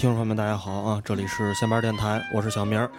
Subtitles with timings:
[0.00, 1.02] 听众朋友们，大家好啊！
[1.04, 2.90] 这里是闲班电台，我是小明儿。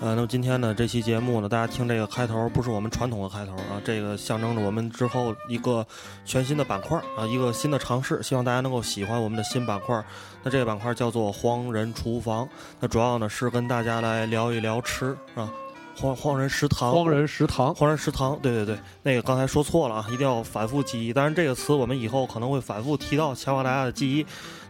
[0.00, 5.86] 呃，那么今天呢，这期节目呢，大家听这个开头不是我们传统的开头啊，这个象征着我们之后一个
[6.24, 10.02] 全新的板块啊，一个新的尝试，希望大家能够喜欢我们的新板块。
[10.42, 12.48] 那这个板块叫做“荒人厨房”，
[12.80, 15.52] 那主要呢是跟大家来聊一聊吃啊。
[15.98, 21.12] 荒荒人食堂，荒人食堂，荒人食堂，对对对，那个刚才说错了啊，一定要反复记忆。
[21.12, 24.24] 当然，这个词我们以后可能会反复提到，强化大家的记忆。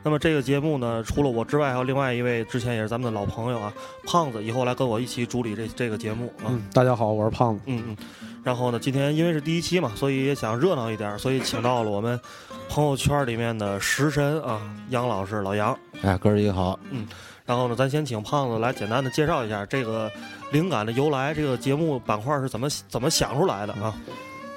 [0.07, 3.73] 那么这个节目呢，除了我之外，还有另外一位之前也是咱们的老朋友啊，
[4.05, 6.47] 胖子，以后来跟我一起主理这这个节目啊。
[6.73, 7.63] 大家好，我是胖子。
[7.67, 7.97] 嗯嗯。
[8.45, 12.21] 然后呢，今天因为是第一期嘛，所以也想热闹一点，所以请到了我们
[12.69, 15.77] 朋友圈里面的食神啊，杨老师，老杨。
[16.03, 16.79] 哎，哥儿几个好。
[16.93, 17.05] 嗯。
[17.45, 20.09] 然后呢，咱先请胖子来简单的介绍一下这个
[20.53, 23.93] 灵感的由来，这个节目板块是怎么怎么想出来的啊？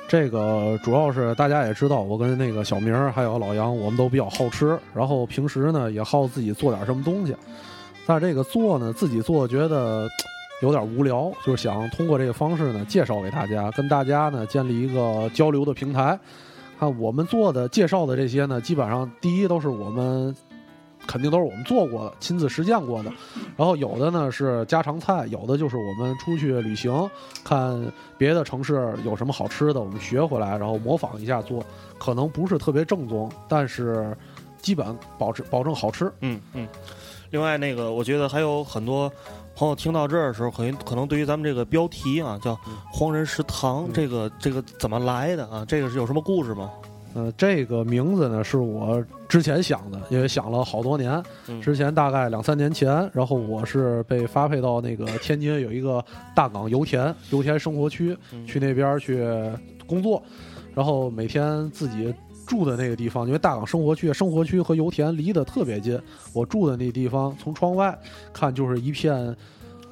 [0.09, 7.35] 这个主要是大家也知道，我跟那个小明还有老杨，我们都比较好吃，然后平时呢也好自己做点什么东西。
[8.07, 10.09] 但这个做呢，自己做觉得
[10.63, 16.19] 有点无聊，就是想通过这个方式呢介绍给大家，跟大家呢建立一个交流的平台。
[16.79, 20.35] 看我们做的介绍的这些呢，基本上第一都是我们。
[21.09, 23.11] 肯定都是我们做过的、亲自实践过的，
[23.57, 27.09] 然后有的呢是家常菜，有的就是我们出去旅行，
[27.43, 31.65] 看别的城市有什么好吃的，我们学回来，然后模仿一下做，
[31.97, 34.15] 可能不是特别正宗，但是
[34.61, 36.13] 基本保持保证好吃。
[36.21, 36.67] 嗯嗯。
[37.31, 39.11] 另外，那个我觉得还有很多
[39.55, 42.55] 朋友听到这儿的时候，可能可能对于咱们这个标题啊，叫
[42.93, 45.65] “荒人食堂”，这个这个怎么来的啊？
[45.67, 46.71] 这个是有什么故事吗？
[47.15, 51.21] 呃，这个名字呢是我之前想的，因为想了好多年。
[51.61, 56.03] 之前大概两三年前，然后我是被发配到那个天津有一个
[56.35, 58.15] 大港油田油田生活区，
[58.45, 59.27] 去那边去
[59.87, 60.21] 工作，
[60.75, 62.13] 然后每天自己
[62.45, 65.99] 住的那个地方，因为大港生活区生活区和油田离得特别近，
[66.31, 67.97] 我住的那地方从窗外
[68.31, 69.35] 看就是一片。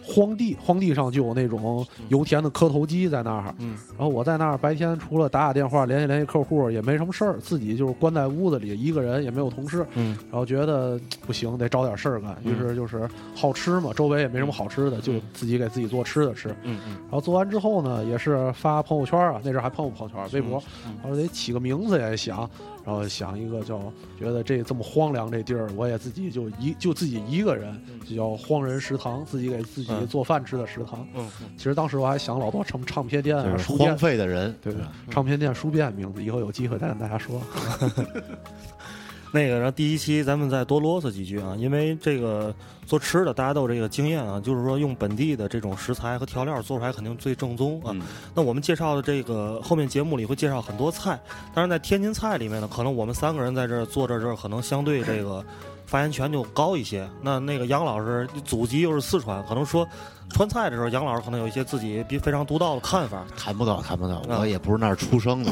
[0.07, 3.53] 荒地，荒地上就有那种油田的磕头机在那儿。
[3.59, 9.85] 嗯，然后我在那儿白天除了打打电话联系联系客户，也没什么事儿，自己就是关在屋子里，一个人也没有同事。
[9.95, 12.35] 嗯，然后觉得不行，得找点事儿干。
[12.43, 16.49] 于是就是好吃嘛，周围也没什么好吃的，就自己给自己做吃的吃。
[16.63, 16.97] 嗯嗯。
[17.03, 20.63] 然后做完之后呢，也是发朋友圈啊，那阵还朋友朋友圈、微博，
[21.03, 22.49] 然后得起个名字也想。
[22.87, 23.77] 然后想一个叫，
[24.17, 31.05] 觉得这这么荒凉这地儿，我也自己就一就自己一个人，就叫荒人食堂，自己给自己做饭吃的食堂。
[31.13, 37.41] 嗯，其实当时我还想老多唱唱片店啊，书荒废的人，对对，唱片店、书店名字，以后有机会再跟大家说。
[39.37, 42.51] 那个，然后第一期咱们再多啰嗦几句啊，因为这个
[42.87, 47.95] 做吃的大家都有这个经验啊，就是说用本地的这种食材和调料做出来肯定最正宗啊。
[48.33, 51.19] 那我们介绍的这个后面节目里会介绍很多菜，
[51.53, 55.45] 但是在天津菜里面呢，可能我们三个人在这儿坐着这儿，可能相对这个
[55.85, 57.07] 发言权就高一些。
[57.21, 59.87] 那那个杨老师祖籍又是四川，可能说
[60.29, 63.25] 川菜的时候，杨老师可能有一些自己比非常独到的看法。
[63.35, 65.51] 谈不到，谈不到，我也不是那儿出生的。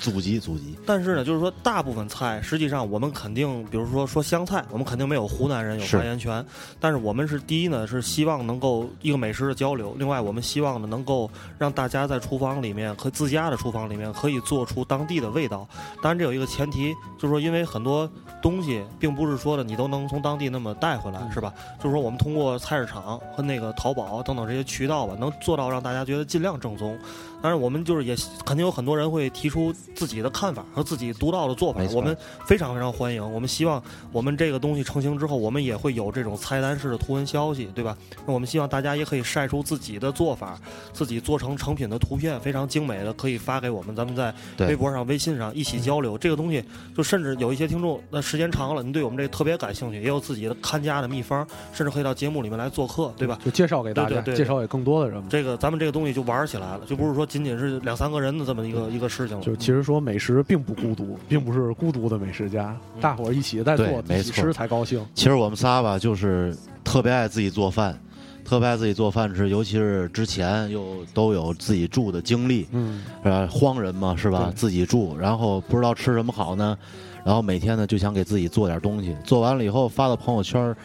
[0.00, 0.74] 祖籍，祖籍。
[0.86, 6.44] 但是呢，就是说，大部分菜实际上我们肯定，比如说说湘菜，我们肯定没有湖南人有发言权。
[6.80, 9.94] 但是我们是第一呢，是希望能够一个美食的交流。
[9.98, 15.68] 另外，我们希望呢，能够让大家在厨房里面和自家的厨房里面可以做出当地的味道。
[16.00, 18.08] 当然，这有一个前提，就是说，因为很多
[18.40, 21.52] 东西并不是说的你都能从当地那么带回来，是吧？
[21.78, 26.98] 就是说，我们通过菜市场和那个淘宝等等这些渠道吧，能做到让大家觉得尽量正宗。
[27.42, 28.14] 但是我们就是也
[28.46, 32.16] 肯定有很多人会提出自己的看法和自己独到的做法，我们
[32.46, 33.32] 非常非常欢迎。
[33.32, 33.82] 我们希望
[34.12, 37.96] 我们这个东西成型之后，我们也会有这种菜单式的图文消息，对吧？
[38.24, 40.56] 那我们希望大家也可以晒出自己的做法，
[40.92, 46.16] 自己做成成品的图片，非常精美的，可以发给我们，咱们在微博上、微信上一起交流。
[46.16, 46.64] 这个东西
[46.96, 53.38] 就甚至有一些听众，那时间长了，您对我们这特别感兴趣，也有自己的看家的秘方，甚至可以到节目里面来做客，对吧？
[53.44, 55.20] 就介绍给大家，介绍给更多的人。
[55.28, 57.26] 这个咱们这个东西就玩起来了，就不是说。
[57.32, 65.02] 仅仅是两三个人的这么一个一个事情，就其实说美食并不孤独，并不是孤独的美食家，大伙儿一起在做，一起吃才高兴。
[65.14, 67.98] 其实我们仨吧，就是特别爱自己做饭，
[68.44, 74.52] 特别爱自己做饭吃，尤其是之前又都有自己住的经历，嗯，呃，荒人嘛是吧？
[74.54, 76.76] 自己住，然后不知道吃什么好呢，
[77.24, 80.76] 然后每天呢就想给自己做点东西，做完了以后发到朋友圈。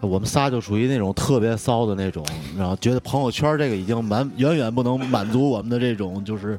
[0.00, 2.24] 我们仨就属于那种特别骚的那种，
[2.56, 6.58] 然后觉得朋友圈这个已经满远远不能满足我们的这种就是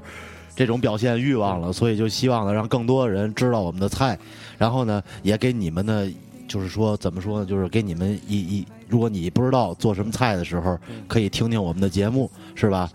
[0.55, 4.19] 这种表现欲望了，所以就希望呢让更多的人知道我们的菜，
[4.57, 6.11] 然后呢也给你们呢
[6.49, 10.77] 就是说怎么说呢，就是给你们一一，如果你不知道做什么菜的时候，
[11.07, 12.89] 可以听听我们的节目，是吧？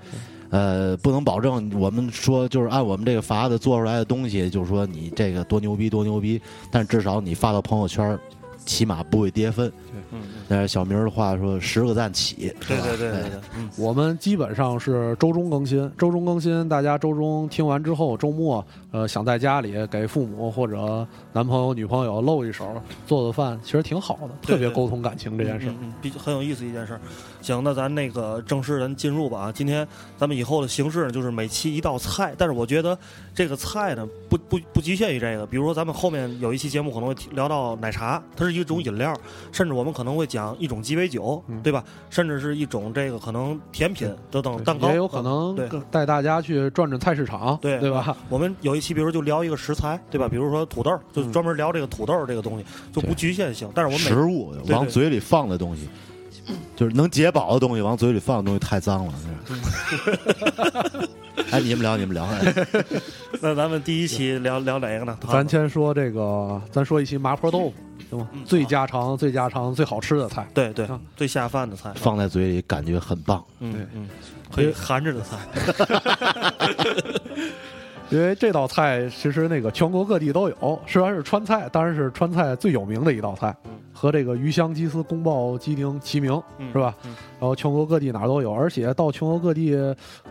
[0.50, 6.40] 呃，不能保证我们说就是按我们这个法子做出来的东西，就是说你这个多牛逼多牛逼，
[6.70, 8.19] 但至少你发到朋友圈。
[8.64, 9.70] 起码不会跌分。
[9.70, 12.55] 对嗯，但是小明的话说，十个赞起。
[12.66, 26.99] 对对对对对，嗯，我们基本上是周中更新，周中更新，大家周中听完之后，周末呃想在家里给父母或者男朋友、女朋友露一手，做做饭，其实挺好的，特别沟通感情这件事，嗯，比很有意思一件事。
[27.43, 29.52] 行，那咱那个正式咱进入吧啊！
[29.52, 32.99] 今天咱们以后的形式呢，就是每期一道菜，但是我觉得
[33.34, 35.46] 这个菜呢，不不不局限于这个。
[35.46, 39.15] 比如说，咱们后面有一期节目可能会聊到奶茶，它是一种饮料，
[39.53, 41.83] 甚至我们可能会讲一种鸡尾酒，对吧？
[42.11, 45.56] 甚至是一种这个可能甜品等等蛋糕，也有可能
[45.91, 48.17] 带大家去转转菜市场，对对吧？
[48.29, 50.29] 我们有一期，比如就聊一个食材，对吧？
[50.29, 53.71] 比如说土豆，就专门聊这个土豆这个东西，就不局限性。
[53.75, 55.89] 但是我们食物往嘴里放的东西。
[56.77, 59.15] 就是能解饱的东西，往嘴里放的东西太脏了。
[61.50, 62.26] 哎，你们聊，你们聊。
[63.41, 65.17] 那咱们第一期聊聊哪个呢？
[65.31, 67.75] 咱先说这个，咱说一期麻婆豆腐，
[68.11, 68.29] 行吗？
[68.44, 70.46] 最家常、最家常、最好吃的菜。
[70.55, 73.44] 对对，最下饭的菜，放在嘴里感觉很棒。
[73.61, 74.08] 嗯嗯，
[74.52, 75.37] 可以含着的菜。
[78.11, 83.55] 因为这道菜其实那个全国各地都有，虽然是川菜，当然是川菜最有名的一道菜。
[83.97, 86.43] 和这个鱼香鸡丝、宫爆鸡丁齐名，
[86.73, 86.95] 是吧？
[87.39, 89.77] 然后全国各地哪儿都有，而且到全国各地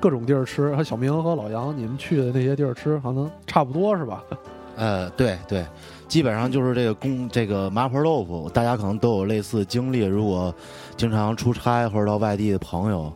[0.02, 4.22] 各种地儿吃，和小明和老杨你们去的那些地儿吃，可能差不多是吧？
[4.76, 5.66] 呃，对对，
[6.10, 10.04] 基本上就是这个宫这个麻婆豆腐，大家可能都有类似经历。
[10.04, 10.54] 如果
[10.98, 13.12] 经常出差或者到外地的朋友，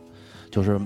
[0.50, 0.80] 就是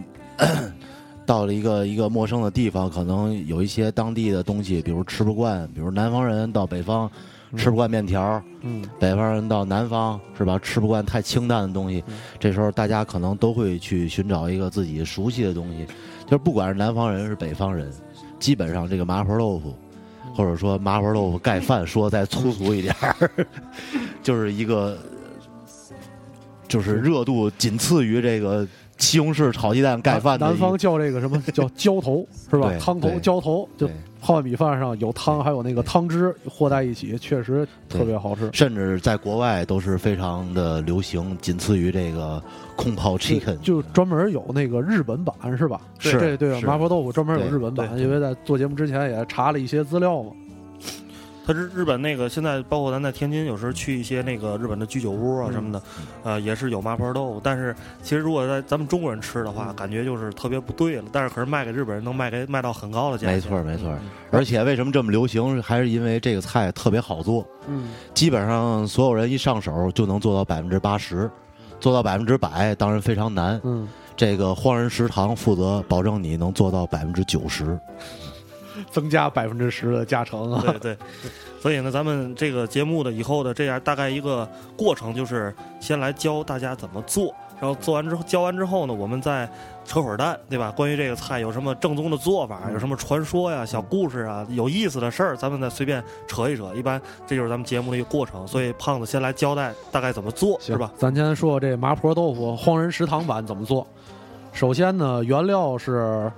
[1.32, 7.10] 到了一个一个陌生的地方，可能有一些当地的东西，比如吃不惯，比如南方人到北方。
[7.54, 10.58] 吃不惯面条，嗯，北方人到南方是吧？
[10.58, 12.02] 吃不惯太清淡的东西，
[12.38, 15.86] 这时候大家可能都会去寻找一个自己熟悉的东西，
[16.24, 17.90] 就是不管是南方人是北方人，
[18.38, 19.74] 基本上这个麻婆豆腐，
[20.34, 23.30] 或者说麻婆豆腐盖饭，说再粗俗一点儿，
[24.22, 24.98] 就是一个，
[26.66, 28.66] 就是热度仅次于这个。
[29.02, 32.72] 西红柿炒鸡蛋盖饭，南方叫这个什么 叫浇头是吧？
[32.78, 33.88] 汤头浇头，就
[34.20, 38.48] 泡在米饭上有汤，还有那个汤汁和在一起，确实特别好吃。
[38.52, 42.40] 甚至在国外都是非常的流行，仅次于这个
[42.76, 45.80] 空泡 chicken，就专门有那个日本版是吧？
[45.98, 50.30] 是，对对，麻婆豆腐专门有日本版，因为在做节目之前也查了一些资料嘛。
[51.44, 55.82] 它是日本那个，现在包括咱在天津，有时候去一些那个日本的居酒屋啊什么的，
[56.22, 57.40] 呃，也是有麻婆豆腐。
[57.42, 61.04] 但是其实如果在咱们中国人吃的话，感觉就是特别不对了。
[61.10, 63.26] 但是可是卖给日本人能卖给卖到很高的价。
[63.26, 63.92] 没错没错，
[64.30, 67.44] 而且为什么这么流行，还是因为这个菜特别好做。
[67.66, 71.28] 嗯，基本上所有人一上手就能做到百分之八十，
[71.80, 73.60] 做到百分之百当然非常难。
[73.64, 77.76] 嗯，这个荒人食堂负责保证你能做到百分之九十。
[78.90, 80.62] 增加百分之十的加成啊！
[80.62, 80.98] 对对，
[81.60, 89.48] 所以呢，咱们这个节目的以后的这样大概一个过程，就是先来教大家怎么做，然后做完之后教完之后呢，我们再
[89.84, 90.72] 扯会儿蛋，对吧？
[90.76, 96.72] 关于这个菜有什么正宗的做法，有什么传说呀、小故事啊、有意思的事儿，咱们再随便扯一扯。
[96.74, 98.46] 一般这就是咱们节目的一个过程。
[98.46, 100.92] 所以胖子先来交代大概怎么做，是吧？
[100.96, 103.86] 咱先说这麻婆豆腐荒人食堂版怎么做。
[104.52, 106.30] 首先呢，原料是。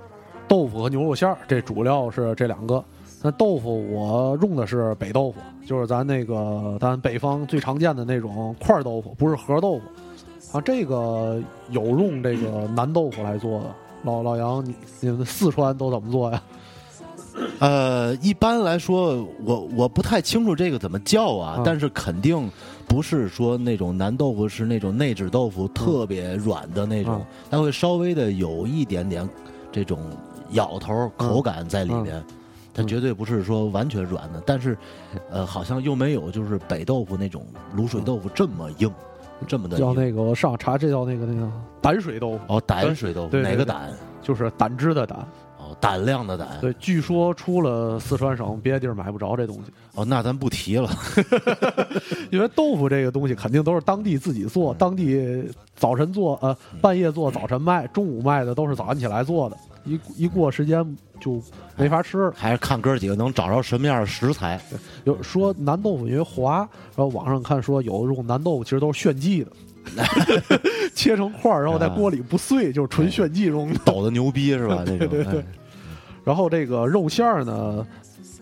[0.47, 2.83] 豆腐和牛肉馅儿，这主料是这两个。
[3.21, 9.83] 那豆腐我用的是北豆腐，就是咱那个咱北方最常见的那种块豆腐，不是盒豆腐。
[10.55, 13.75] 啊，这个有用这个南豆腐来做的。
[14.03, 16.43] 老老杨，你你们四川都怎么做呀？
[17.59, 22.47] 呃，一般来说，我我不太清楚这个怎么叫啊，但是肯定
[22.87, 29.27] 不是说那种南豆腐是那种内酯豆腐特别软的那种，它会稍微的有一点点
[29.71, 29.99] 这种。
[30.51, 32.23] 咬头口感在里面，
[32.73, 34.77] 它绝对不是说完全软的，但是，
[35.29, 38.91] 呃，好像又没有就是北豆腐那种卤水豆腐这么硬，
[39.47, 39.77] 这么的。
[39.77, 41.49] 叫那个我上网查，这叫那个那个
[41.81, 42.39] 胆水豆腐。
[42.47, 43.93] 哦，胆水豆腐，哪个胆？
[44.21, 45.19] 就是胆汁的胆。
[45.57, 46.47] 哦，胆量的胆。
[46.61, 49.71] 对，据说出了四川省，别的地儿买不着这东西。
[49.95, 50.89] 哦，那咱不提了，
[52.29, 59.57] 因为豆腐这个东西肯定都是当地自己做，当地早晨做，呃，半夜做，早晨卖，中午卖的都是早上起来做的。
[59.85, 60.85] 一一过时间
[61.19, 61.41] 就
[61.77, 64.59] 没法吃，还是看哥几个能找着什么样的食材。
[65.05, 66.57] 有说南豆腐因为滑，
[66.95, 69.51] 然后网上看说有这种南豆腐其实都是炫技的，
[70.95, 74.83] 切成块儿然后在锅里不碎，就是纯炫技用的，抖的牛逼是吧？
[74.85, 75.43] 对对对。
[76.23, 77.85] 然后这个肉馅儿呢？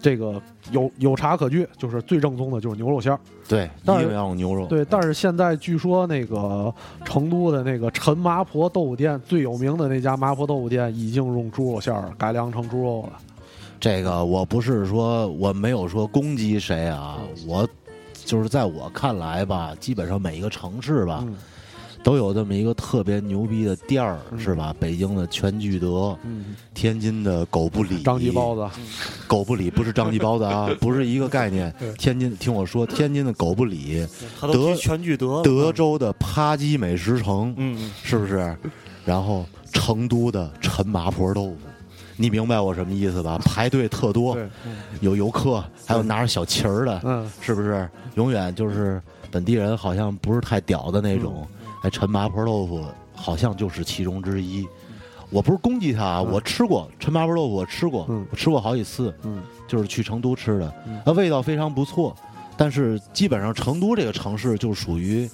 [0.04, 0.42] 这个
[0.72, 3.20] 有有茶可据，就是最正宗的，就是牛肉馅儿。
[3.48, 4.66] 对，一定要用牛肉。
[4.68, 6.74] 对，但是现在据说那个
[7.06, 13.14] 成都的那个陈麻婆豆腐店最有名的那家麻婆豆腐店已经用猪肉馅儿改良成猪肉了。
[13.80, 17.18] 这个我不是说我没有说攻击谁啊，
[17.48, 17.66] 我
[18.14, 21.24] 就是在我看来吧，基本上每一个城市吧。
[22.04, 24.76] 都有这么一个特别牛逼的店儿，是吧？
[24.78, 26.18] 北京的全聚德，
[26.74, 28.80] 天津的狗不理，张记包子，
[29.26, 31.74] 狗不理不是张记包子啊， 不是一个概念。
[31.98, 34.06] 天津，听我说，天津的狗不理，
[34.42, 38.56] 德全聚德，德州的扒鸡美食城，嗯，是不是？
[39.06, 41.58] 然后成都的陈麻婆豆腐，
[42.18, 43.38] 你明白我什么意思吧？
[43.46, 44.38] 排队特多，
[45.00, 47.90] 有游客，还有拿着小旗儿的，嗯，是不是？
[48.16, 51.48] 永远就是本地人，好像不是太屌的那种。
[51.84, 54.68] 哎，陈麻婆豆腐好像就是其中之一。
[55.30, 59.14] 我不是攻击他，我吃过陈麻婆豆腐，我吃过，我吃过好几次，
[59.68, 60.74] 就是去成都吃的，
[61.06, 62.16] 那味道非常不错。
[62.56, 65.28] 但是基本上成都这个城市就属于，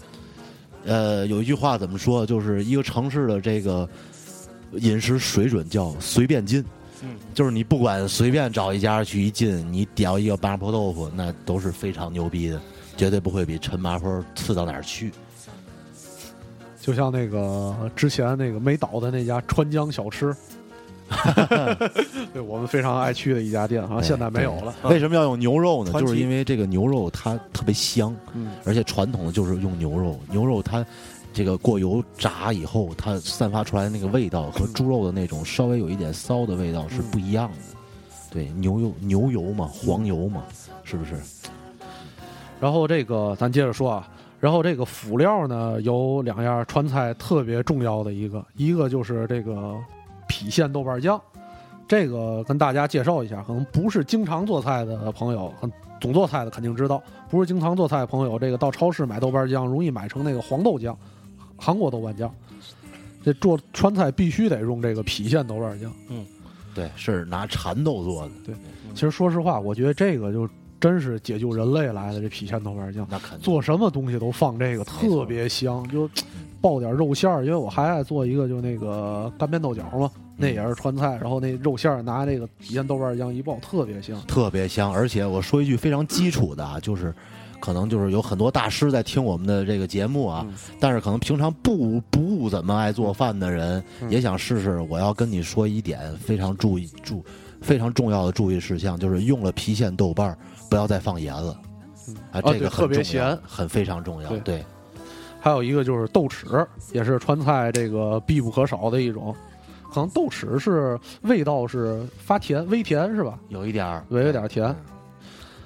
[0.86, 2.26] 呃，有一句话怎么说？
[2.26, 3.88] 就是一个城市的这个
[4.72, 6.64] 饮食水准叫随便进，
[7.34, 12.62] 就是你不管随便找一家去一进，你点一个麻婆豆腐，那都是非常牛逼的，
[12.96, 15.12] 绝对不会比陈麻婆次到哪儿去。
[16.90, 20.36] 就像那个之前那个没倒的那家川江小吃，
[22.34, 24.74] 对我们非常爱去的一家店，好像现在没有了。
[24.86, 25.92] 为什么要用牛肉呢？
[26.02, 30.20] 就是因为这个牛肉它特别香，嗯而且传统的就是用牛肉。
[30.32, 30.84] 牛肉它
[31.32, 37.58] 这个过油炸以后，它散发出来的那个味道和猪肉的那种稍微有一点骚的味道是不一样的。
[38.32, 40.44] 对，牛油牛油嘛，黄油嘛，
[40.84, 41.12] 是不是？
[42.60, 44.10] 然后这个咱接着说啊。
[44.40, 49.76] 然后这个辅料呢，有两样川菜特别重要的一个，一个就是这个
[50.30, 51.22] 郫县豆瓣酱，
[51.88, 55.54] 这个跟大家介绍一下，可能不是经常做菜的朋友，
[56.00, 60.98] 总做菜的肯定知道，不是经常做菜的朋友，这个到超市买豆瓣酱容易买成那个黄豆酱，
[61.58, 62.34] 韩国豆瓣酱，
[63.22, 65.92] 这做川菜必须得用这个郫县豆瓣酱。
[66.08, 66.26] 嗯，
[66.74, 68.32] 对，是拿蚕豆做的。
[68.46, 68.56] 对，
[68.94, 70.48] 其实说实话，我觉得这个就。
[70.80, 75.88] 真是解救人类来的这郫县豆瓣酱，那肯定做什么东西都放这个，特别香。
[75.90, 76.10] 就
[76.62, 81.18] 爆点肉馅儿，因为我还爱做一个，就那个干煸豆角嘛，那也是川菜。
[81.22, 84.92] 然后那肉馅儿拿这个郫县豆瓣酱一爆，特别香，特别香。
[84.92, 87.14] 而且我说一句非常基础的啊，就是
[87.62, 90.46] 可能就是有很多大师在听我们的这个节目啊，
[90.82, 94.80] 但是可能平常不不怎么爱做饭的人也想试试。
[94.90, 97.24] 我要跟你说一点非常注意注
[97.62, 100.38] 非常重要的注意事项，就是用了郫县豆瓣儿。
[100.70, 101.60] 不要再放盐了，
[102.32, 104.30] 啊，这个特别咸，很非常重要。
[104.42, 104.64] 对，
[105.40, 109.36] 还有一个就是豆豉，也是川菜这个必不可少的一种。
[109.92, 113.40] 可能豆豉是味道是发甜，微甜是吧？
[113.48, 114.76] 有一点儿，微有点甜。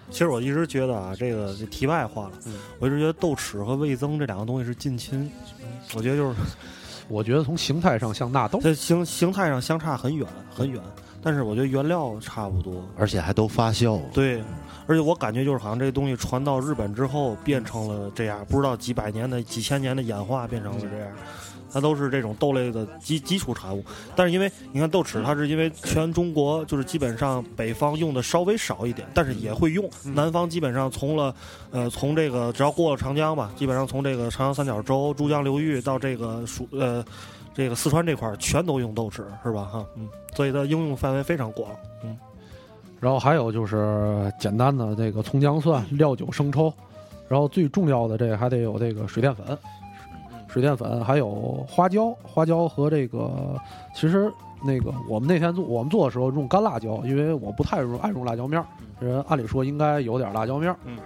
[0.10, 2.32] 其实我一直觉得啊，这个题外话了，
[2.80, 5.30] 我一直觉得豆豉和味增这两个东西是近亲。
[5.94, 6.40] 我觉得就是，
[7.10, 10.82] 我觉得从形态上像纳豆，它形形态上相差很远很远，
[11.24, 14.02] 但是我觉得原料差不多，而且还都发酵。
[14.14, 14.44] 对。
[14.86, 21.08] 而且我感觉就是好像这东西传到日本之后变成了这样，不知道几百年的、几千年的演化变成了这样，
[21.72, 23.82] 它都是这种豆类的基基础产物。
[24.14, 29.90] 但是因为你看豆豉，它是因为全中国就是基本上北方用的稍微少一点，但是也会用。
[30.14, 31.34] 南方基本上从了，
[31.72, 37.02] 呃，从这个只要过了长江吧，基本上从这个长江三角洲、珠江流域到这个蜀呃
[37.54, 39.66] 这个四川这块儿，全都用豆豉，是吧？
[39.66, 41.70] 哈，嗯，所以它应用范围非常广，
[42.04, 42.18] 嗯。
[43.00, 46.74] 然后还有就是简单的这个葱姜蒜、料酒生抽，
[47.28, 49.46] 然后最重要的这个还得有这个水淀粉，
[50.48, 53.56] 水淀粉还有花椒，花椒和这个
[53.94, 54.32] 其实
[54.66, 58.66] 那个我们那天做我们做的时候用干辣椒，因为我不太用爱用辣椒面儿，
[59.00, 60.78] 人按理说应该有点辣椒面儿。
[60.86, 60.98] 嗯。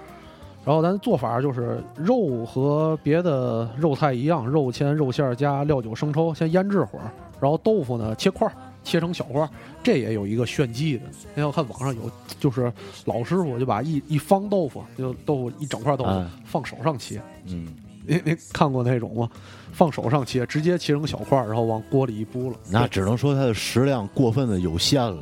[0.68, 7.10] 然后咱做法就是肉和别的肉菜一样，肉签、肉馅加料酒生抽先腌制会儿，
[7.40, 8.52] 然后豆腐呢切块儿。
[8.84, 9.46] 切成小块，
[9.84, 11.04] 这也有一个炫技的。
[11.36, 12.10] 你要看网上有，
[12.40, 12.72] 就是
[13.04, 17.22] 老师傅就把一一方豆腐，就豆腐一整块豆腐放手上切。
[17.48, 17.68] 嗯，
[18.06, 19.30] 您您看过那种吗？
[19.74, 22.56] 放手上切，直接切成小块，然后往锅里一扑了。
[22.72, 25.18] 那只能说它的食量过分的有限了。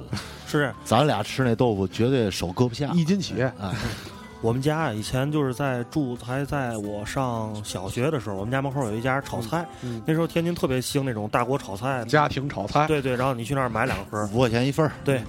[0.46, 3.34] 是，咱俩吃那豆腐绝对手搁不下，一斤起。
[4.46, 9.66] 我们家以前就是在住，还在我上小学的时候，我们家门口有一家炒菜。
[10.06, 12.86] 那时候天津特别兴那种大锅炒菜，家庭炒菜。
[12.86, 14.92] 对对，然后你去那儿买两盒，五块钱一份儿。
[15.04, 15.20] 对。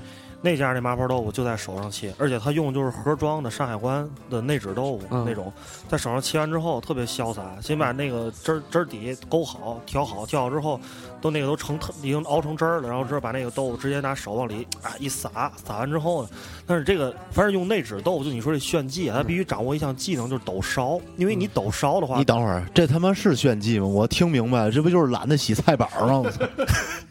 [0.47, 5.53] 那家那麻婆豆腐就在手上切，而且他用的就是盒装的山海关的内酯豆腐那种，
[5.89, 10.81] 在手上切完之后特别潇洒，先把那个汁儿汁儿底勾好、调好，调好之后，
[11.21, 16.29] 都那个都成已经熬成汁儿了，然后这把那个豆腐直接拿手往里啊一撒，撒完之后呢，
[16.65, 23.87] 但是这个反正用内酯豆腐，就你说这炫技，他必须掌握一项技能，就是抖勺，因为你抖勺的话，你等会儿这他妈是炫技吗？
[23.87, 26.21] 我听明白了，这不就是懒得洗菜板吗？
[26.21, 26.47] 我操！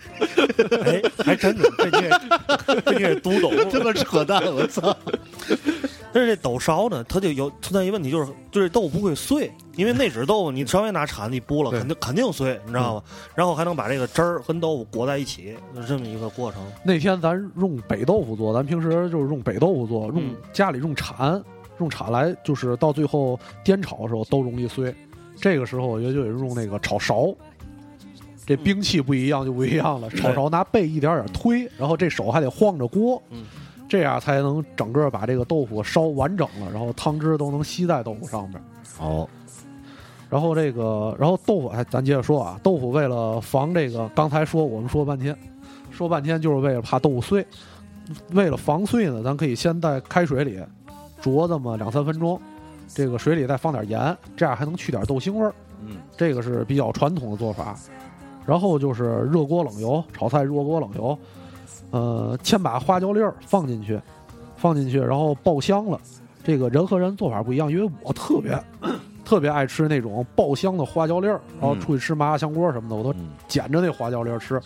[0.83, 4.95] 哎，还真的，这你也这你也读懂， 这么扯淡，我操！
[6.13, 13.03] 但是这斗勺呢，它就有存在一个问题，就是就是豆腐不会碎，因为内酯豆腐你稍微拿铲子一拨了，肯定肯定碎，你知道吗？
[13.35, 16.61] 然后还能把这个汁儿跟豆腐裹在一起，就这么一个过程。
[16.85, 21.43] 那天咱用北豆腐做，咱平时就是用北豆腐做，用家里用铲，
[21.79, 24.95] 用铲来，就是到最后颠炒的时候都容易碎。
[25.41, 27.35] 这个时候我觉得就得用那个炒勺，
[28.45, 30.09] 这兵器不一样就不一样了。
[30.11, 33.21] 炒勺拿背一点点推，然后这手还得晃着锅。
[33.87, 38.59] 这样才能整个把这个豆腐烧完整了，然后汤汁都能吸在豆腐上面。
[38.99, 39.29] 哦，
[40.27, 45.37] 然后这个，然后豆腐，哎，咱接着说啊，豆腐为了防这个，刚才说我们说半天，
[45.91, 47.45] 说半天就是为了怕豆腐碎。
[48.31, 50.59] 为了防碎呢，咱可以先在开水里
[51.21, 52.41] 灼这么两三分钟，
[52.87, 55.53] 这个水里再放点盐，这样还能去点豆腥味儿。
[55.81, 57.77] 嗯，这个是比较传统的做法。
[58.45, 61.17] 然后就是热锅冷油，炒菜热锅冷油。
[61.91, 63.99] 呃，先把花椒粒儿放进去，
[64.57, 65.99] 放进去，然后爆香了。
[66.43, 68.57] 这个人和人做法不一样，因为我特别
[69.25, 73.13] 特别爱吃那种爆香的花椒粒儿，然后出去吃麻辣香锅什么的，我都
[73.47, 74.61] 捡着那花椒粒儿吃。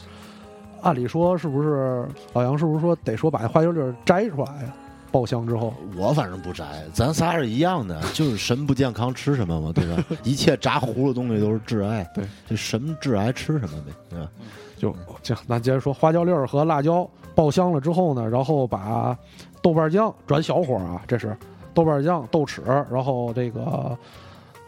[0.81, 2.57] 按理说，是不是老杨？
[2.57, 4.73] 是不是说得说把那花椒粒儿摘出来呀？
[5.11, 10.03] 爆香之后，我反正不摘，咱仨是一样的， 就是神不健康吃什么嘛，对吧？
[10.23, 14.29] 一切炸糊的东西都是致癌，对，就神致癌吃什么呗，对吧？
[14.77, 19.17] 就行，那接着说花椒粒儿和辣椒爆香了之后呢，然后把
[19.61, 21.35] 豆瓣酱转小火啊，这是
[21.73, 23.97] 豆瓣酱、豆豉，然后这个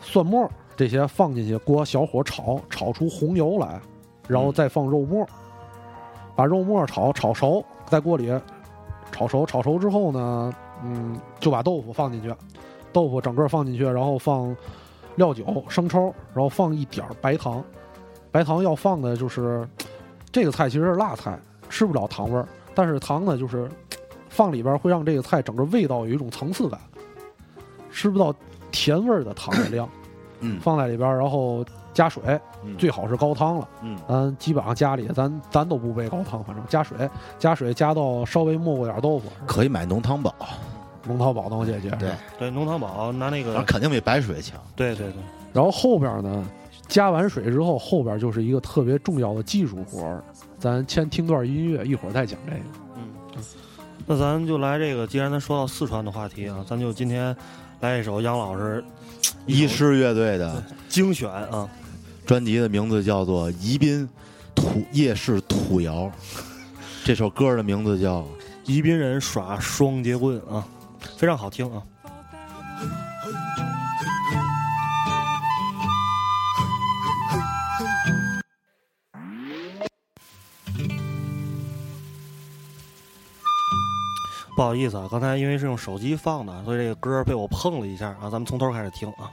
[0.02, 3.80] 蒜末这些放进去，锅小火炒，炒出红油来，
[4.28, 5.26] 然后再放肉末，
[6.36, 8.32] 把肉末炒炒熟，在锅里
[9.12, 10.54] 炒熟，炒熟之后呢，
[10.84, 12.34] 嗯，就把豆腐放进去，
[12.94, 14.56] 豆腐整个放进去，然后放
[15.16, 17.64] 料酒、生抽，然后放一点白糖，
[18.32, 19.68] 白糖要放的就是。
[20.34, 23.70] 这个菜其实是辣菜，吃不了糖味儿，但是糖呢，就是
[24.30, 26.80] 放里边会让这个菜整个味道有一种层次感，
[27.92, 28.34] 吃不到
[28.72, 29.90] 甜味儿的糖的量。
[30.40, 32.40] 嗯，放在里边，然后加水，
[32.78, 33.68] 最好是高汤了。
[33.82, 36.98] 嗯，咱基本上家里咱咱都不备高汤，反正加水，
[37.40, 39.30] 加水加到稍微没过点豆腐。
[39.46, 40.34] 可以买浓汤宝，
[41.06, 41.90] 浓汤宝能解决。
[42.00, 44.60] 对对，浓汤宝拿那个肯定比白水强。
[44.76, 45.22] 对对对，
[45.54, 46.46] 然后后边呢？
[46.88, 50.22] 加完水之后，后边就是一个特别重要的技术活儿。
[50.60, 52.60] 咱先听段音乐，一会儿再讲这个。
[52.98, 53.44] 嗯，
[54.06, 55.08] 那咱就来这个。
[55.08, 57.34] 既然咱说到四川的话题啊，咱就今天
[57.80, 58.84] 来一首杨老师
[59.46, 61.70] 医师乐队的精选啊。
[62.26, 64.08] 专辑的名字叫做《宜宾
[64.56, 66.04] 土夜市土谣》，
[67.04, 68.22] 这首歌的名字叫
[68.66, 70.66] 《宜宾人耍双节棍》啊，
[71.18, 71.84] 非常好听啊。
[84.56, 88.30] 不好意思啊，刚才因为是用手机放的，所以这个歌被我碰了一下啊。
[88.30, 89.32] 咱们从头开始听啊。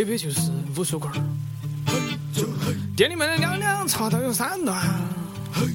[0.00, 1.12] 隔壁就是武术馆。
[2.96, 4.82] 店里面的娘娘茶道有三段，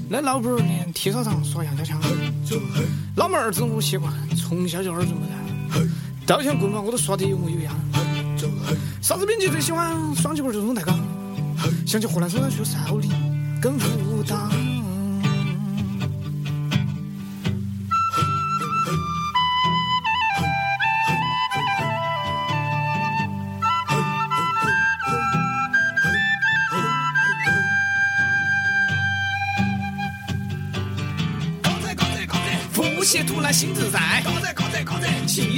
[0.10, 2.02] 那老板儿练踢沙场耍杨家枪。
[3.16, 5.88] 老妹儿子我习惯，从小就耳濡目染。
[6.26, 7.76] 刀枪棍棒我都耍得有模有样。
[9.00, 9.96] 啥子兵器最喜欢？
[10.16, 11.00] 双截棍儿、中带钢。
[11.86, 13.12] 想起河南省去少林
[13.62, 14.50] 跟武当。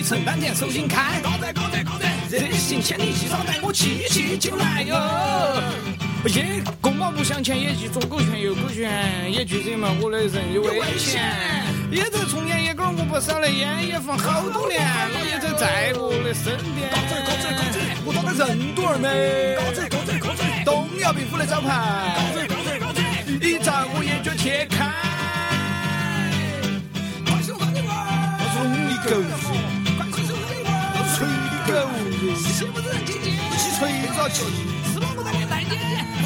[0.07, 4.95] 气沉丹田手心开，高在高在高在，热行千里骑上带我气气就来哟！
[6.29, 8.89] 耶，公马不向前，野鸡左狗拳右狗拳，
[9.29, 11.21] 野猪惹毛我的人有危险。
[11.91, 14.79] 也在重烟野杆，我不少的烟也放好多年，
[15.11, 16.89] 我也在在我的身边。
[16.89, 19.59] 高在高在高在，我当个人多儿美。
[19.59, 22.15] 高在高在高在，东窑兵府的招牌。
[22.47, 22.55] 高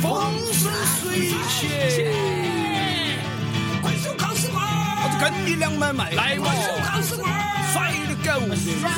[0.01, 1.59] 风生水起。
[3.81, 4.57] 快手考试官，
[5.03, 6.11] 我就跟你两买卖。
[6.11, 7.31] 来嘛，快手考试官，
[7.71, 8.27] 帅的狗，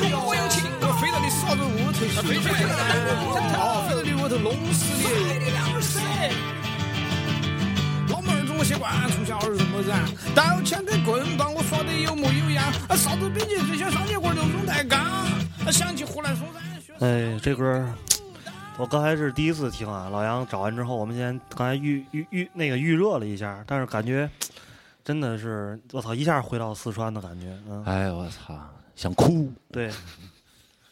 [0.10, 1.30] 如果有情，我飞到你。
[1.30, 2.21] 啥子屋头洗？
[2.21, 2.39] 飞
[3.60, 5.04] 哦，飞到你屋头弄死你！
[8.10, 12.71] 老妹儿总习惯从小儿这么燃，带钱跟棍棒，我耍得有模有样。
[12.95, 15.28] 啥子比你最想上铁棍就用带钢。
[15.71, 16.63] 想起湖南嵩山。
[17.10, 17.86] 哎，这歌
[18.77, 20.09] 我刚才是第一次听啊。
[20.12, 24.29] 老杨找完之后，我们先刚才预预预那个预热了一下，但是感觉
[25.03, 27.55] 真的是我操，一下回到四川的感觉。
[27.69, 28.59] 嗯，哎我操，
[28.95, 29.51] 想哭。
[29.71, 29.91] 对，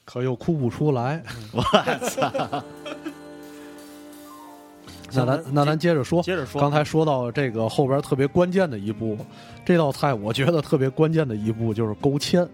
[0.05, 1.23] 可又哭不出来。
[1.51, 1.61] 我
[2.07, 2.63] 操！
[5.13, 6.61] 那咱那咱接着说，接着说。
[6.61, 9.17] 刚才说到这个后边特别关键的一步，
[9.65, 12.47] 这道菜我觉得特别关键的一步就是勾芡。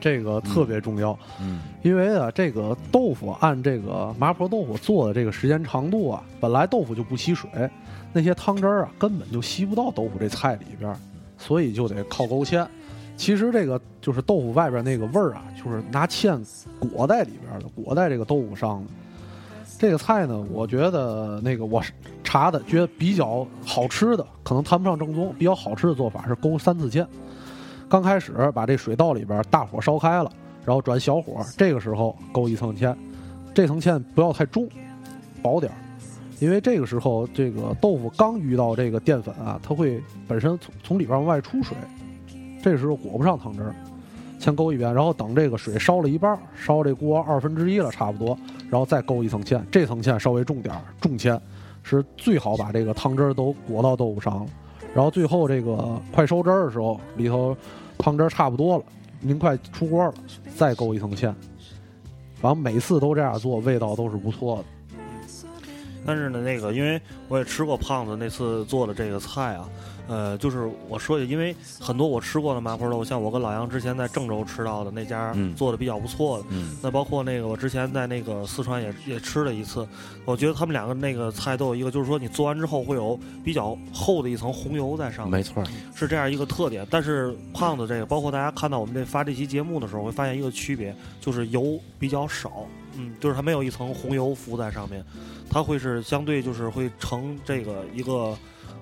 [0.00, 7.48] 这个特别重要，嗯，因为啊，这个豆腐按这个麻婆豆腐做的这个时间长度啊，本来豆腐就不吸水，
[8.12, 10.94] 那些汤汁儿啊根本就吸不到豆腐这菜里边，
[11.36, 12.66] 所以就得靠勾芡。
[13.16, 16.40] 其实这个就是豆腐外边那个味儿啊，就是拿芡
[16.78, 18.90] 裹在里边的，裹在这个豆腐上的。
[19.76, 21.82] 这个菜呢，我觉得那个我
[22.22, 27.06] 查的觉得比较好吃的，可能谈不上正宗，比较好吃的做法是勾三次芡。
[27.88, 30.30] 刚开始把这水倒里边，大火烧开了，
[30.64, 32.94] 然后转小火，这个时候勾一层芡，
[33.54, 34.68] 这层芡不要太重，
[35.42, 35.76] 薄点儿，
[36.38, 41.74] 因为这个时候这个豆腐刚遇到这个淀粉啊，它会本身从从里边往外出水，
[42.62, 43.74] 这时候裹不上汤汁儿，
[44.38, 51.40] 先勾一遍，然后等这个水烧了一半，烧这锅二分之一了差不多，然后再勾一层芡，这层芡稍微重点儿，重芡
[51.82, 54.46] 是最好把这个汤汁儿都裹到豆腐上了。
[54.94, 57.56] 然后最后这个快收汁儿的时候，里头
[57.98, 58.84] 汤汁儿差不多了，
[59.20, 60.14] 您快出锅了，
[60.56, 61.32] 再勾一层芡。
[62.40, 64.64] 然后每次都这样做，味道都是不错的。
[66.06, 69.68] 但是呢，那个因为我也吃过胖子那次做的这个菜啊。
[70.08, 76.44] 呃，就是我说的，因为很多我吃过的麻婆豆腐，像我跟老杨之前在郑州吃到的那家做的比较不错的，
[76.82, 79.86] 那包括那个我之前在那个四川也也吃了一次，
[80.24, 85.62] 我觉得他们两个那个菜都有一个，就是说你做完之后会有比较厚的一层红油在上面，没错，
[85.94, 86.86] 是这样一个特点。
[86.90, 92.64] 但是胖子这个，包括大家看到我们这发这期节目的时候，会发现一个区别，就是油比较少，
[92.96, 95.04] 嗯，就是它没有一层红油浮在上面，
[95.50, 98.34] 它会是相对就是会成这个一个。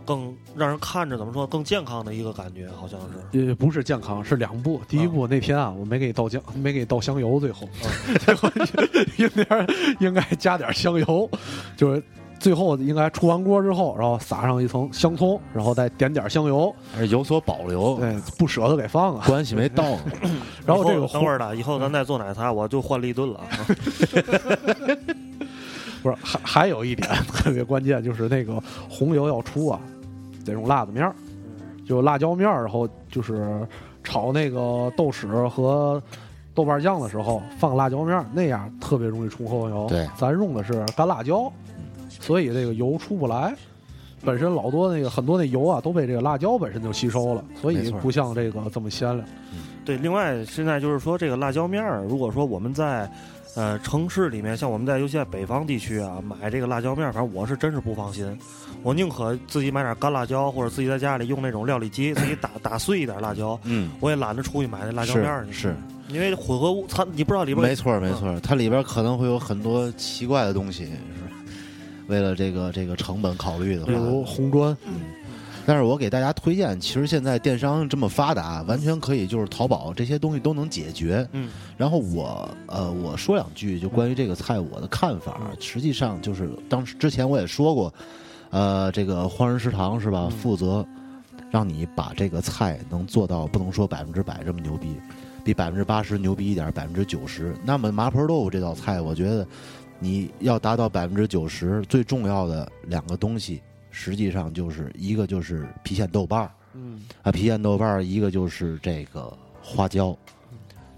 [0.07, 2.99] 更让人看着怎么说更健康的一个感觉，好像
[3.33, 4.81] 是也不是健康，是两步。
[4.88, 7.69] 第一步那天啊，我没给你倒酱，没给你倒香油，最后
[8.25, 8.49] 最后
[9.19, 9.66] 应该
[9.99, 11.29] 应该加点香油，
[11.77, 12.03] 就是
[12.38, 16.73] 最后应该出完锅之后，然后撒上一层香葱，然后再点点香油，
[17.11, 19.83] 有所保留，对，不舍得给放啊，关系没到。
[20.64, 23.40] 然后这个等会儿的，以后咱再做奶茶，我就换立顿了。
[26.03, 29.81] 不是，还还有一点特别关键，就是那个红油要出啊。
[30.47, 31.15] 得用辣子面儿，
[31.87, 33.67] 就辣椒面儿，然后就是
[34.03, 36.03] 炒那个豆豉和
[36.55, 39.87] 豆瓣酱的时候放辣椒面儿，那样特别容易出红油。
[39.89, 41.53] 对，咱用的是干辣椒，
[42.09, 43.55] 所以这个油出不来。
[44.25, 49.29] 本身老多那个很多那油啊都被这个辣椒本身就吸收了，所以不像这个这么鲜亮。
[49.85, 53.11] 对，另外现在就是说这个辣椒面儿，如果说我们在。
[53.57, 58.38] 呃，城市里面像我们在尤其在北方地区啊，买这个辣椒面，反正我是真是不放心。
[58.83, 63.59] 我宁可自己买点干辣椒，或者自己在家里用那种料理机自己打打碎一点辣椒。
[63.64, 65.53] 嗯，我也懒得出去买那辣椒面去。
[65.53, 65.77] 是，
[66.09, 67.66] 因为混合物它你不知道里边。
[67.66, 70.90] 没错没错，它里边可能会有很多奇怪的东西，是
[72.09, 73.87] 为了这个这个成本考虑的。
[73.87, 74.77] 比如红砖。
[74.85, 75.01] 嗯。
[75.67, 81.29] 但是我给大家推荐，其实现在电商这么发达，完全可以就是淘宝这些东西都能解决。
[81.33, 85.51] 嗯，然后我呃我说两句，就关于这个菜我的看法。
[85.59, 87.93] 实际上就是当时之前我也说过，
[88.51, 90.29] 呃，这个荒人食堂是吧？
[90.41, 90.87] 负责
[91.51, 94.95] 让你把这个菜能做到不能说百分之百这么牛逼，
[95.43, 97.57] 比百分之八十牛逼一点，百分之九十。
[97.65, 99.45] 那么麻婆豆腐这道菜，我觉得
[99.99, 103.61] 你要达到百分之九十，最重要的两个东西。
[103.99, 109.33] 实际上就是一个就是郫县豆瓣儿，嗯，啊郫县豆瓣儿，一个就是这个
[109.63, 110.15] 花椒，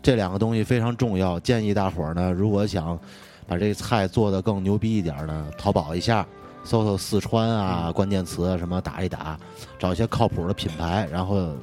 [0.02, 1.38] 这两个东西非常重要。
[1.38, 2.98] 建议大伙儿呢，如果想
[3.46, 6.26] 把这菜做的更牛逼一点呢，淘宝一下，
[6.64, 9.38] 搜搜四川啊，关键词什么打一打，
[9.78, 11.54] 找一些靠谱的品牌，然后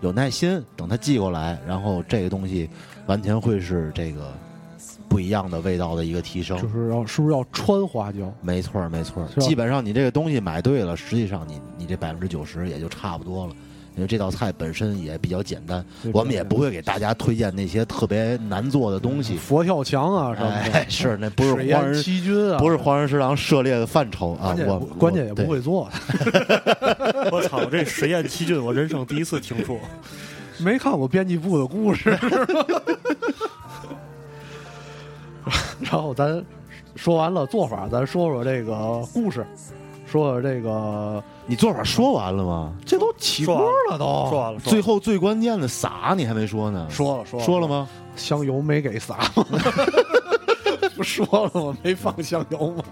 [0.00, 2.66] 有耐心等他寄过来，然后这个东西
[3.06, 4.32] 完全会是这个。
[5.08, 8.32] 不一样的味道的一个提升，就是要是不是要穿花椒？
[8.42, 13.52] 没错没错，基本上你这个东西买对了，实际上你你这百分之九十也就差不多了。
[13.96, 20.88] 因为这道菜本身也比较简单，我们也不会给大家推荐那些特别难做的东西，佛跳墙啊什么的。
[20.88, 24.54] 是那不是黄人七军啊，不是黄人食堂涉猎的范畴啊。
[24.68, 25.90] 我关键也不会做。
[27.32, 29.76] 我操，这实验七军我人生第一次听说，
[30.58, 32.16] 没看过编辑部的故事。
[35.80, 36.44] 然后咱
[36.96, 39.46] 说完了做法，咱说说这个故事，
[40.06, 42.72] 说说这个，你做法说完了吗？
[42.84, 44.60] 这都起锅了，都说完了。
[44.60, 47.88] 最后最关键的撒你还没说呢，说了说说了吗？
[48.16, 49.44] 香油没给撒吗？
[50.96, 51.76] 不说了吗？
[51.82, 52.82] 没放香油吗？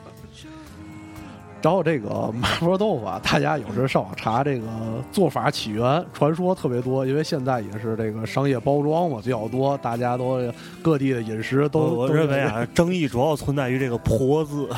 [1.62, 4.68] 然后这个麻婆豆腐啊，大家有时上网查这个
[5.10, 10.40] 做法起源，传说特别多，因为现在也是这个商业包装嘛比较多，大家都
[10.80, 11.80] 各地的饮食都。
[11.80, 14.68] 我认为啊，争议主要存在于这个“婆”字，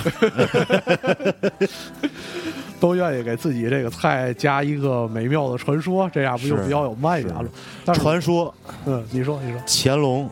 [2.80, 7.44] 都愿意给自己这个菜加一个美妙的传说，这样不就比较有卖点了？
[7.92, 8.54] 传说，
[8.86, 10.30] 嗯，你说你说，乾隆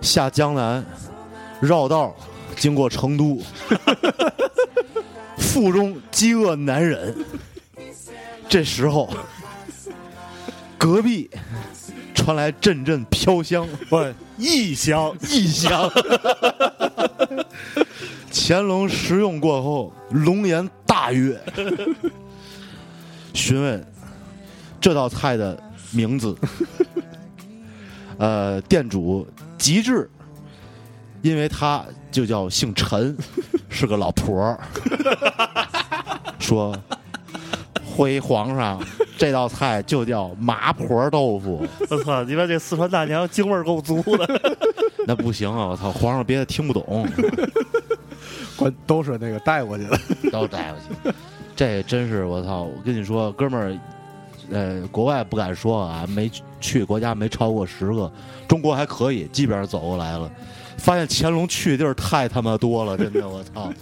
[0.00, 0.84] 下江南，
[1.60, 2.14] 绕道
[2.54, 3.42] 经过成都。
[5.42, 7.14] 腹中饥饿难忍，
[8.48, 9.12] 这时候，
[10.78, 11.28] 隔壁
[12.14, 14.02] 传来阵阵飘香，不
[14.38, 15.90] 异香异香。
[18.32, 21.38] 乾隆食用过后，龙颜大悦，
[23.34, 23.84] 询问
[24.80, 26.34] 这道菜的名字。
[28.16, 29.26] 呃，店主
[29.58, 30.08] 极致，
[31.20, 33.14] 因为他就叫姓陈。
[33.72, 34.60] 是个老婆儿，
[36.38, 36.76] 说
[37.84, 38.80] 回皇上，
[39.16, 41.66] 这道菜就叫麻婆豆腐。
[41.88, 42.22] 我操！
[42.24, 44.40] 你们这四川大娘京味儿够足的。
[45.06, 45.66] 那不行啊！
[45.68, 47.08] 我操，皇上别的听不懂。
[48.56, 49.98] 关都是那个带过去的，
[50.30, 51.12] 都带过去。
[51.56, 52.62] 这真是我操！
[52.62, 53.78] 我跟你说，哥们儿，
[54.52, 56.30] 呃，国外不敢说啊，没
[56.60, 58.10] 去国家没超过十个，
[58.46, 60.30] 中国还可以，基本上走过来了。
[60.78, 63.72] 发现乾隆去的地儿太他妈多了，真的，我操，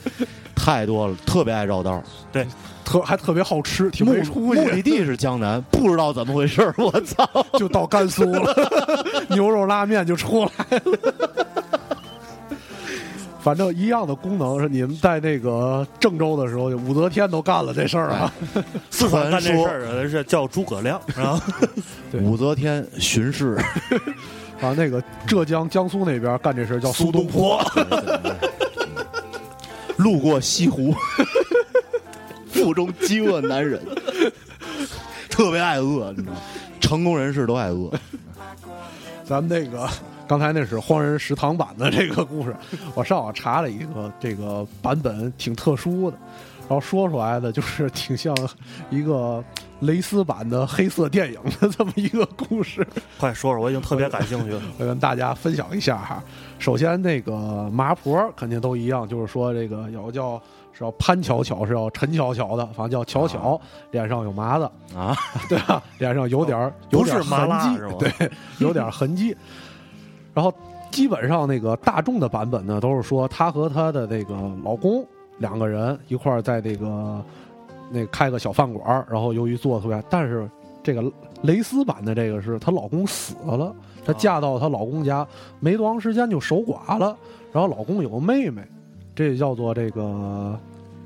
[0.55, 2.47] 太多了，特别爱绕道对，
[2.85, 4.61] 特还特别好吃，挺没出息。
[4.61, 8.55] 目的地是江南，不知道怎么回事我操， 就到甘肃了，
[9.31, 10.99] 牛肉拉面就出来了。
[13.43, 18.31] 反正一样的功能是你们在那个郑州的时候，武则天都干了这事儿啊。
[18.91, 21.41] 四川干这事儿的是叫诸葛亮，是吧？
[22.21, 23.57] 武则天巡视。
[24.61, 27.61] 啊，那个浙江、江苏那边干这事叫苏东坡，
[29.97, 30.95] 路过西湖，
[32.53, 33.81] 腹中饥饿难忍，
[35.31, 36.41] 特别爱饿，你知道吗？
[36.81, 37.91] 成功人士都爱饿。
[39.25, 39.89] 咱们那个
[40.27, 42.55] 刚才那是荒人食堂版的这个故事，
[42.95, 46.17] 我上网查了一个这个版本，挺特殊的。
[46.71, 48.33] 然后说出来的就是挺像
[48.91, 49.43] 一个
[49.81, 52.87] 蕾丝版的黑色电影的这么一个故事，
[53.19, 56.23] 快说说，我已经特别感兴趣了，我跟大家分享一下哈。
[56.61, 60.41] 首先，那个麻婆肯定都一样，就是说这个有叫
[60.73, 65.13] 是要潘巧巧，是叫陈巧巧的，反正叫巧巧，脸上有麻子啊，
[65.51, 65.83] 对吧？
[65.99, 69.37] 脸上有点有点痕迹，对，有点痕迹。
[70.33, 70.55] 然后
[70.93, 75.05] 基本上那个大众的版本呢，都是说她和她的那个老公。
[75.41, 77.25] 两个人一块儿在这个
[77.91, 80.49] 那开个小饭馆然后由于做的特别，但是
[80.83, 81.03] 这个
[81.43, 83.75] 蕾丝版的这个是她老公死了，
[84.05, 85.27] 她嫁到她老公家
[85.59, 87.17] 没多长时间就守寡了，
[87.53, 88.63] 然后老公有个妹妹，
[89.15, 90.59] 这叫做这个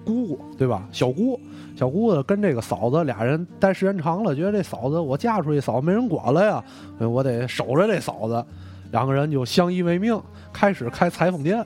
[0.04, 0.86] 姑姑对吧？
[0.92, 1.40] 小姑
[1.76, 6.64] 小姑子跟这个嫂子俩人待时间长了，觉得这嫂子我嫁出去嫂子没人管了呀，
[6.98, 8.44] 我得守着这嫂子，
[8.90, 10.20] 两个人就相依为命，
[10.52, 11.64] 开始开裁缝店。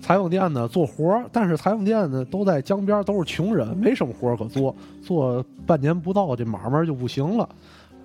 [0.00, 4.74] 裁缝店呢做活儿，但是裁缝店呢都在江边，都是穷人，没什么活儿可做。
[5.02, 7.48] 做半年不到，这买卖就不行了，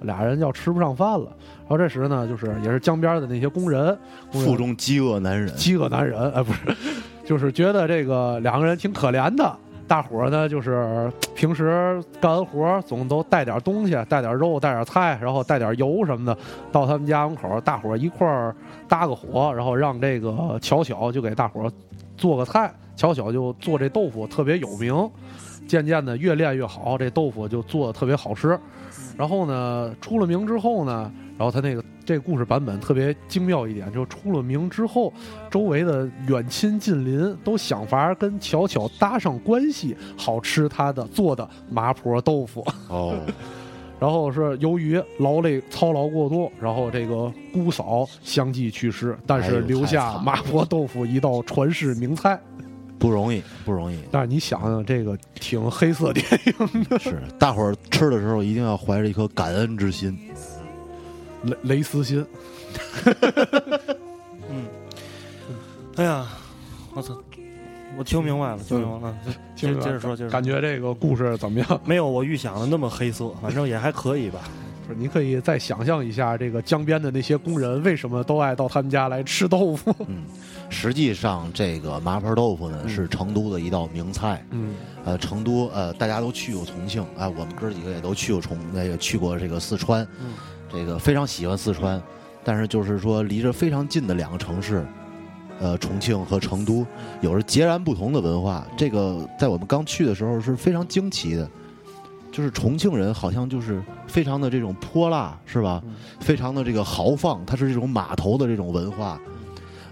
[0.01, 1.27] 俩人要吃不上饭了。
[1.61, 3.97] 然后这时呢，就是也是江边的那些工人，
[4.29, 6.59] 腹中饥饿难忍，饥饿难忍，哎，不是，
[7.25, 9.57] 就是觉得这个两个人挺可怜的。
[9.87, 16.37] 大伙儿呢，就是平时干完活总都带点东西，带点肉，带点菜，然后带点油什么的，
[16.71, 18.55] 到他们家门口，大伙儿一块儿
[18.87, 21.71] 搭个火，然后让这个巧巧就给大伙儿
[22.17, 22.73] 做个菜。
[22.95, 25.09] 巧巧就做这豆腐特别有名，
[25.67, 28.59] 渐渐的越练越好，这豆腐就做的特别好吃。
[29.17, 31.11] 然后呢，出了名之后呢。
[31.37, 35.13] 然后他那个这个故事版本特别精妙一点，就出了名之后，
[35.51, 42.65] 周围的远亲近邻都想法跟巧巧搭上关系，好吃他的做的麻婆豆腐。
[42.87, 43.19] 哦，
[43.99, 52.39] 然后是由于劳累操劳过度，然后这个姑嫂相继去世，但是留下麻婆豆腐一道传世名菜，
[52.97, 53.99] 不容易，不容易。
[54.09, 60.17] 但是你想想，这个挺黑色电影的，是大伙儿吃的时候一定要怀着一颗感恩之心。
[61.45, 62.25] 雷雷丝心，
[64.49, 64.65] 嗯，
[65.95, 66.25] 哎呀，
[66.93, 67.15] 我操，
[67.97, 69.17] 我听明白了，听明白了，
[69.55, 71.81] 接接着说，接着感觉这个故事怎么样？
[71.85, 74.41] 没有我预想的那么黑色，反正也还可以吧。
[74.97, 79.91] 你可以再想象一下，这个江边的那些工人为什么都爱到他们家来吃豆腐？
[80.07, 80.23] 嗯，
[80.69, 84.45] 实际上这个麻婆豆腐呢是成都的一道名菜。
[84.51, 90.07] 嗯，呃，成都呃，大家都去过重庆啊，我们哥几个也都去过重，那个去过这个四川，
[90.75, 92.01] 这个非常喜欢四川，
[92.43, 94.85] 但是就是说离着非常近的两个城市。
[95.57, 96.85] 呃，重庆和成都
[97.21, 98.67] 有着截然不同的文化。
[98.75, 101.49] 这个在我们刚去的时候是非常惊奇的，
[102.29, 105.81] 就是重庆人好像就是非常的这种泼辣，是吧？
[106.19, 109.17] 非常的这个豪放，它是这种码头的这种文化。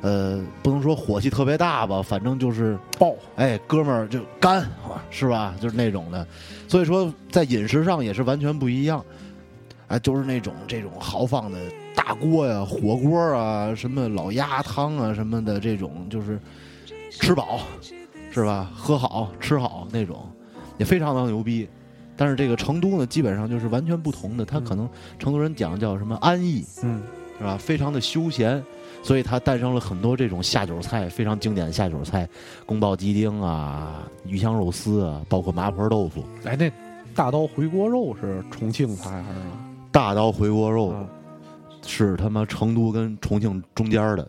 [0.02, 4.70] 呃，不能说火气特别大吧，反正就是爆，哎，哥们儿就干，
[5.10, 5.56] 是吧？
[5.62, 6.28] 就是那种的。
[6.68, 9.02] 所以说，在饮食上也是完全不一样。
[9.88, 11.60] 哎，就是那种这种豪放的。
[11.96, 16.40] 大锅呀，火锅啊，什么老鸭汤啊，什么的这种，就是
[17.12, 17.60] 吃饱，
[18.32, 18.70] 是吧？
[18.76, 20.28] 喝好吃好那种，
[20.78, 21.70] 也非常的牛逼。
[22.18, 24.44] 但是这个成都呢，基本上就是完全不同的。
[24.44, 27.02] 他可能成都人讲叫什么安逸，嗯，
[27.38, 27.56] 是吧？
[27.58, 28.62] 非常的休闲，
[29.02, 32.28] 所以它诞生了很多这种下酒菜，非常经典的下酒菜，
[32.66, 36.26] 宫保鸡丁啊，鱼香肉丝啊，包括麻婆豆腐。
[36.44, 36.70] 哎，那
[37.16, 39.40] 大刀回锅肉是重庆菜还是？
[39.94, 40.94] 大刀回锅肉。
[41.86, 44.28] 是他妈成都跟重庆中间的，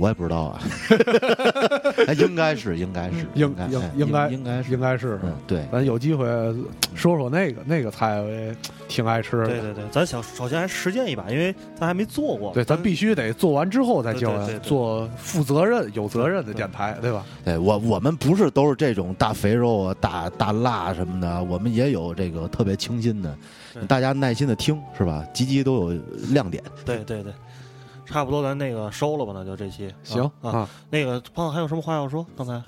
[0.00, 0.58] 我也不知道啊，
[2.18, 6.26] 应该是，应该是，应应应该应该是，应该是，对，咱有机会
[6.94, 8.56] 说说那个那个菜，我也
[8.88, 9.46] 挺爱吃的。
[9.46, 12.50] 对对对，咱想首先还实践一把，因为咱还没做过。
[12.54, 14.32] 对，咱必须得做完之后再教，
[14.62, 17.26] 做负责任、有责任的电台，对吧？
[17.44, 23.36] 对我我们不是都是这种大肥肉啊、大大辣什么的，我们也有这个特别清新的。
[23.86, 25.24] 大家耐心的听，是吧？
[25.34, 26.62] 集集都有亮点。
[26.84, 27.32] 对对对，
[28.10, 29.94] 差不多，咱那个收了吧，那就这期。
[30.02, 32.26] 行啊，那个朋友还有什么话要说？
[32.36, 32.60] 刚才？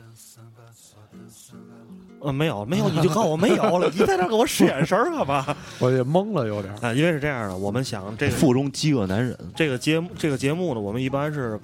[2.20, 3.90] 呃，没有，没有，你就告诉我没有了。
[3.92, 5.44] 你在这给我使眼神干嘛？
[5.80, 6.72] 我也懵了，有点。
[6.76, 9.36] 啊，因为是这样的，我们想这个腹中饥饿难忍。
[9.56, 11.58] 这个节目，这个节目呢，我们一般是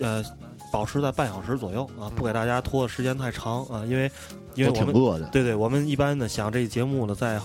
[0.00, 0.24] 呃
[0.70, 4.08] 保持在半小时左右啊，不给大家拖的时间太长啊，因为
[4.54, 5.26] 因为我们挺饿的。
[5.30, 7.40] 对对，我们一般呢想这节目呢在。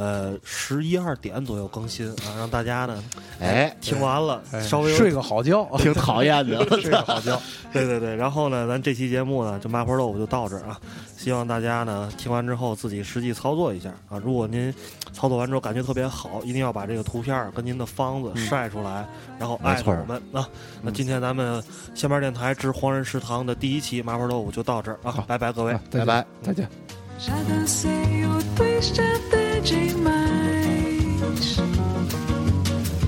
[0.00, 3.04] 呃，十一二点左右更新啊，让大家呢，
[3.38, 7.38] 哎，听完了稍微睡个好觉， 挺讨厌的， 睡个好觉。
[7.70, 10.80] 对对对，然后呢，咱这期节目呢，就麻婆豆腐就到这儿啊，
[11.18, 14.16] 希望大家呢听完之后自己实际操作一下啊。
[14.24, 14.74] 如果您
[15.12, 19.06] 操作完之后感觉特别好，一定要把这个图片跟您的方子晒出来，
[19.38, 20.48] 然后艾特我们啊。
[20.80, 21.62] 那今天咱们
[21.94, 26.66] 下面电台之黄人食堂的第一期麻婆豆腐就到这儿啊，拜拜各位，拜拜，再见。
[29.62, 31.56] Demais.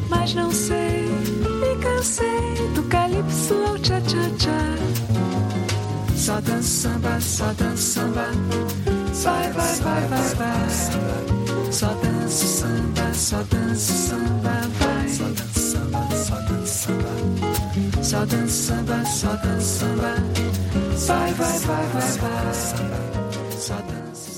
[0.08, 1.08] Mas não sei,
[1.60, 4.50] me cansei do calypso ao tcha-tcha-tcha.
[6.16, 8.26] Só dança samba, só dança samba.
[9.24, 11.72] Vai, vai, vai, vai, vai.
[11.72, 15.08] Só dança samba, só dança samba, vai.
[15.08, 18.02] Só dança samba, só dança samba.
[18.02, 20.14] Só dança samba, só dança samba.
[21.06, 22.54] Vai, vai, vai, vai, vai.
[23.58, 24.31] Só dança